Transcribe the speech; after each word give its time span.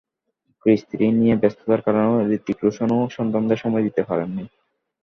কৃষ 0.63 0.79
three 0.89 1.05
নিয়ে 1.19 1.35
ব্যস্ততার 1.41 1.81
কারণে 1.85 2.07
হূতিক 2.29 2.57
রোশনও 2.63 2.99
সন্তানদের 3.17 3.61
সময় 3.63 3.83
দিতে 3.87 4.01
পারেননি। 4.09 4.43